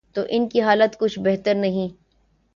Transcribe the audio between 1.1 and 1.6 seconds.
بہتر